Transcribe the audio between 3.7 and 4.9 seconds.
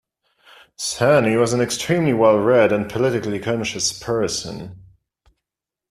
person.